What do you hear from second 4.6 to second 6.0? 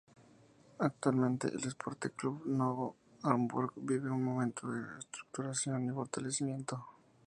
de reestructuración y